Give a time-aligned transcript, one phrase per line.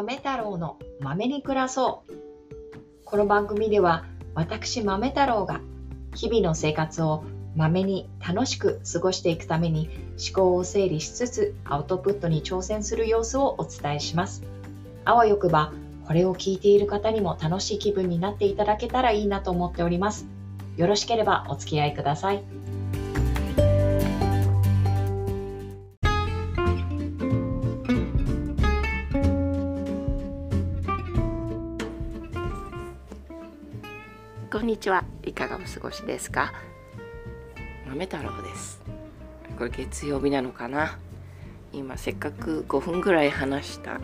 [0.00, 2.12] 豆太郎の豆に暮らそう。
[3.04, 5.60] この番組では私豆太郎が
[6.14, 7.22] 日々の生活を
[7.54, 14.42] 豆に楽しく過ごしていくために思考を整理しつつアウトプットに挑戦する様子をお伝えします。
[15.04, 15.74] あわよくば
[16.06, 20.26] これを聞いている方にも楽しい気分になっていただけたらいいなと思っております。
[20.78, 22.42] よろしければお付き合いください。
[34.52, 35.04] こんにちは。
[35.24, 36.52] いかがお過ごしですか？
[37.86, 38.82] 豆太郎です。
[39.56, 40.98] これ月曜日なのかな？
[41.72, 44.00] 今せっかく5分ぐらい話した、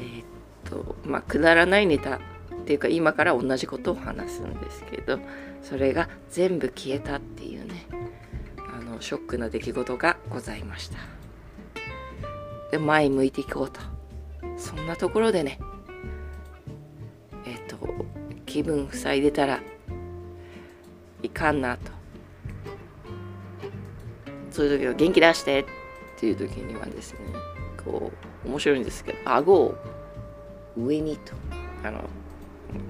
[0.00, 0.24] えー、っ
[0.64, 2.20] と、まあ、くだらないネタっ
[2.64, 5.20] ていうか今から同じことを話すんですけど、
[5.62, 7.86] それが全部消えたっていうね、
[8.74, 10.98] あの、ショックな出来事がございました。
[12.72, 13.80] で、前向いていこうと。
[14.58, 15.60] そんなところでね、
[17.46, 17.78] えっと、
[18.46, 19.60] 気分塞いでたら
[21.26, 21.92] いかんなと。
[24.50, 25.64] そういう時は元気出してっ
[26.18, 27.18] ていう時にはですね
[27.84, 28.10] こ
[28.44, 29.74] う面白いんですけど顎を
[30.76, 31.34] 上にと。
[31.84, 32.08] あの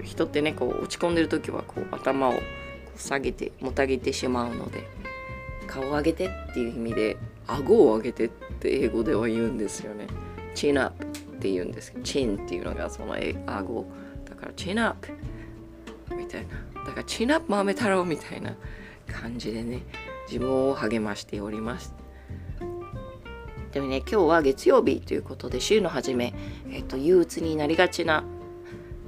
[0.03, 2.33] 人ってねこう落ち込んでる時はこう頭を
[2.95, 4.87] 下げてもたげてしまうので
[5.67, 10.07] 顔を上げてっていう意味で顎を上げてって英語では言うんですよね。
[10.55, 11.07] チンアップっ
[11.39, 13.15] て言うんですけどチンっていうのがその
[13.45, 13.85] 顎。
[14.25, 15.09] だからチンアップ
[16.15, 16.83] みたいな。
[16.85, 18.55] だからチナップ豆太郎みたいな
[19.07, 19.83] 感じでね
[20.27, 21.93] 自分を励ましております。
[23.71, 26.33] でもね今日は月曜日ということで週の初め、
[26.71, 28.23] えっと、憂鬱になりがちな、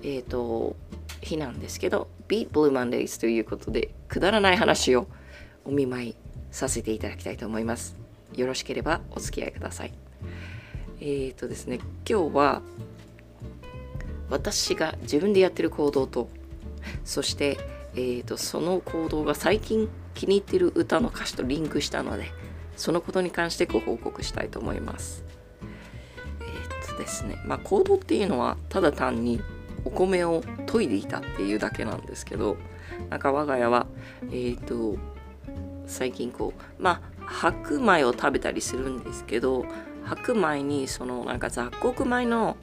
[0.04, 0.76] えっと、
[1.22, 5.08] 日なんですけど Beat Blue Mondays ということでくだらない話を
[5.66, 6.16] お見舞い
[6.52, 7.96] させていただきたいと思います。
[8.36, 9.94] よろしければお付き合いください。
[11.02, 12.62] えっ、とですね今日は
[14.30, 16.30] 私が自分でやってる行動と
[17.04, 17.58] そして、
[17.96, 22.32] えーと、その行動が最近気に入ってる歌の歌詞とリンクしたので
[22.76, 25.24] そのことに関してご報告したいと思います。
[25.62, 29.42] えっ、ー、とですねまあ行動っていうのはただ単に
[29.86, 32.58] お米を研いでいたっていうだけなんですけど
[33.10, 33.88] なんか我が家は
[34.24, 34.98] えっ、ー、と
[35.88, 39.66] 最近こうまあ白米を食べたりするんですけど
[40.06, 42.58] 白米にそのなんか雑穀米の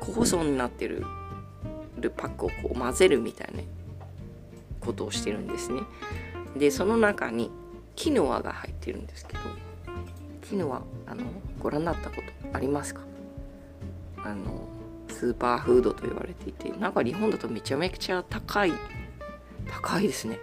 [0.00, 1.04] 酵素になってる
[2.02, 3.62] るパックをこう混ぜるみたいな
[4.80, 5.80] ことをしてるんですね。
[6.56, 7.50] でその中に
[7.96, 9.40] キヌアが入ってるんですけど
[10.42, 11.24] キヌアあの
[11.60, 13.00] ご覧になったことありますか？
[14.24, 14.68] あの
[15.08, 18.72] スーパーフードと言われていてなんか日本だとめちゃめちゃ高い
[19.70, 20.38] 高いですね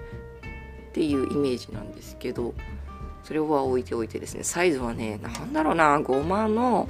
[0.89, 2.53] っていうイメージなんですけど
[3.23, 6.87] それは置いておいてですねサイズはね何だろうなごまの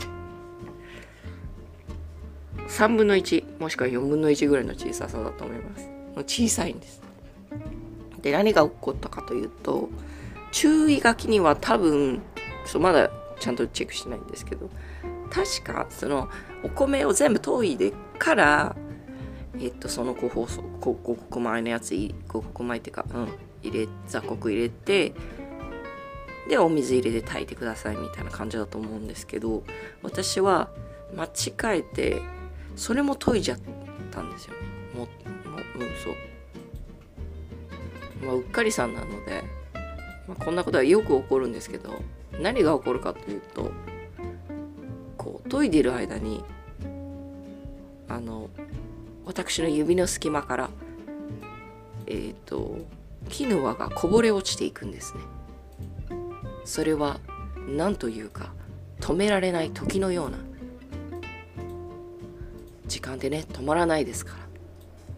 [2.70, 5.90] 3分の1もしくは4分の1ぐらいの小ささだと思います。
[6.26, 7.02] 小さいんです。
[8.22, 9.90] で何が起こったかというと
[10.52, 12.22] 注意書きには多分
[12.66, 13.10] そうまだ
[13.40, 14.70] ちゃんとチェックしてないんですけど
[15.32, 16.30] 確かその
[16.64, 18.76] お米を全部研いでから
[19.60, 21.94] えっとその個包装五穀米のやつ
[22.28, 23.28] 五穀米っていうかうん
[23.62, 25.14] 入れ雑穀入れて
[26.48, 29.64] でお水入れて炊いてくださいみたいな感じだと思うんですけど
[30.02, 30.70] 私は
[31.16, 32.22] 間違えて
[32.76, 33.60] それも解いちゃっ
[34.12, 34.54] たんですよ。
[34.96, 35.08] もも
[35.76, 36.30] うんそう。
[38.26, 39.44] まあ、うっかりさんなので、
[40.28, 42.02] まあ、こんなことはよく起こるんですけど
[42.40, 43.72] 何が起こるかというと
[45.18, 46.44] こう研いでる間に
[48.08, 48.50] あの
[49.26, 50.70] 私の指の隙間から
[52.08, 52.78] えっ、ー、と
[53.30, 55.22] キヌアがこぼれ落ちていくんですね。
[56.66, 57.20] それは
[57.68, 58.54] 何というか
[59.00, 60.38] 止められない時のような
[62.90, 64.38] 時間でね止まらないですから。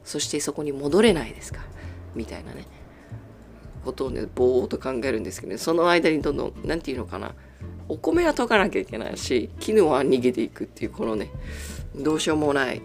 [0.04, 1.64] そしてそこに戻れないですから。
[2.14, 2.68] みたいなね。
[3.84, 5.58] ことをねぼーっと考えるんですけどね。
[5.58, 7.34] その間にどんどん何て言うのかな。
[7.88, 11.30] お米は溶かなきゃいけないし絹は逃げていくっていうこのね
[11.96, 12.82] どうしようもない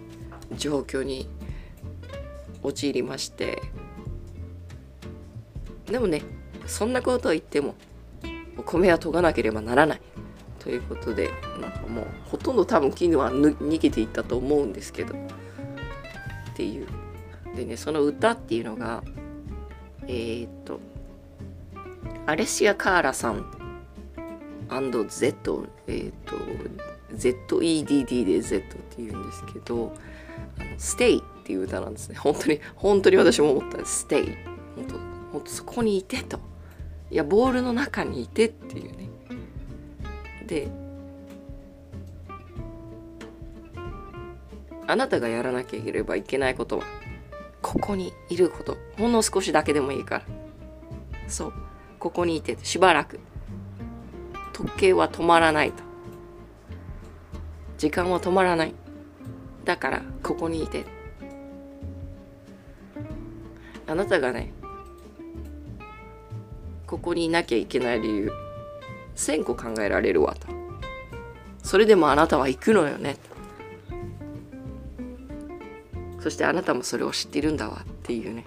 [0.56, 1.28] 状況に
[2.62, 3.62] 陥りまして。
[5.86, 6.22] でもね
[6.66, 7.74] そんなことを言っても
[8.56, 10.00] お米は研がなければならない。
[10.66, 11.30] ということで
[11.60, 16.88] なんかもうほとんど多分絹は逃げていったと思うんですけどっていう。
[17.54, 19.04] でねその歌っていうのが
[20.08, 20.80] えー、っと
[22.26, 23.46] アレシア・カーラさん
[24.68, 26.34] &Z えー、っと
[27.14, 29.94] ZEDD で Z っていうんですけど
[30.58, 32.16] あの Stay っていう歌なんですね。
[32.16, 34.34] 本当に本当に私も思った Stay
[34.74, 34.98] 本当
[35.30, 36.40] 本当そこにいてと。
[37.08, 39.05] いやボールの中にいてっていうね。
[44.86, 46.84] あなたがやらなきゃいければいけないことは
[47.60, 48.76] ここにいること。
[48.96, 50.24] ほんの少しだけでもいいから。
[51.26, 51.52] そう。
[51.98, 53.18] ここにいてしばらく
[54.52, 55.82] 時計は止まらないと。
[57.78, 58.74] 時間は止まらない。
[59.64, 60.84] だからここにいて。
[63.88, 64.52] あなたがね
[66.86, 68.45] ここにいなきゃいけない理由。
[69.16, 70.48] 1000個考えられるわと
[71.62, 73.16] それでもあなたは行くのよね
[76.20, 78.44] そしてあなたもそれを知っているんだわっていうね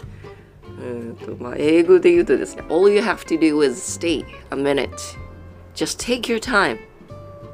[0.81, 4.89] うんとまあ英語で言うとですね All you have to do is stay a minute
[5.75, 6.77] just take your time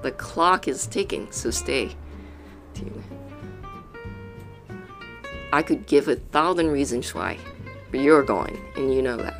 [0.03, 1.95] the clock is ticking so stay っ
[2.73, 3.03] ていうね
[5.51, 7.37] I could give a thousand reasons why
[7.91, 9.33] but you're going and you know that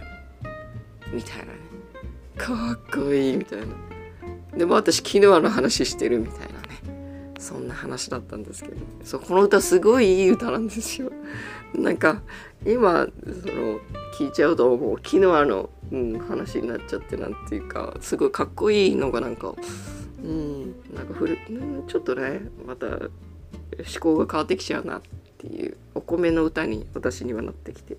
[1.12, 1.60] みたいなね
[2.38, 3.66] かっこいいみたいな。
[4.58, 7.34] でも私昨日の話してるみたいなね。
[7.40, 8.78] そんな話だったんですけど。
[9.04, 11.12] そうこの歌すごいいい歌なんですよ。
[11.74, 12.22] なんか
[12.66, 13.80] 今その
[14.18, 14.96] 聞いちゃうともう。
[14.98, 19.54] 昨日の、うん、話になっちゃってなんていうかすごいかっこいいのがなんか
[20.24, 20.62] うん
[20.94, 23.10] なんかふる、うん、ちょっとねまた思
[24.00, 25.02] 考が変わってきちゃうなっ
[25.38, 27.98] ていうお米の歌に私にはなってきて。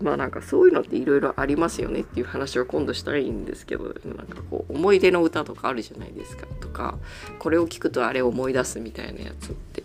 [0.00, 3.90] まあなんかそういうのっていろいろありますよねっていう話を今度したらいいんですけどな
[4.24, 6.98] んかこう思い出の歌とかあるじゃないですかとか
[7.38, 9.82] これを聞くとあれを思い出すみたいなやつって。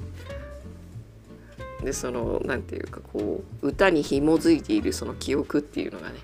[1.83, 6.15] でその何て言うかこう歌に紐づいているその記憶っていうのがね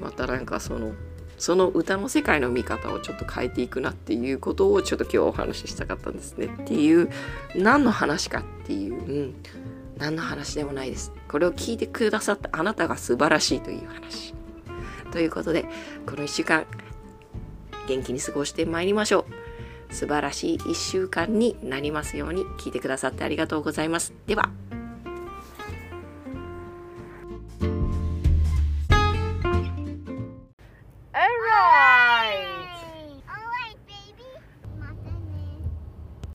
[0.00, 0.92] またなんかその
[1.38, 6.46] その歌の世界の見方をちょっと変えていくなっていうことをちょっと今日お話ししたかったんですね。
[6.46, 7.10] っていう
[7.54, 9.34] 何の話かっていう、うん、
[9.98, 11.12] 何の話でもないです。
[11.28, 14.34] これを聞いてくださったあなたが素晴らしいという話。
[15.12, 15.64] ということで、
[16.06, 16.66] この1週間、
[17.86, 19.26] 元気に過ごしてまいりましょ
[19.90, 19.94] う。
[19.94, 24.12] 素晴らしい1週間になりますように聞いてくださってありがとうございます。
[24.26, 24.63] では。